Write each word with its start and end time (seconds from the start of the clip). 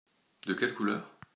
De 0.47 0.55
quelle 0.55 0.73
couleur? 0.73 1.05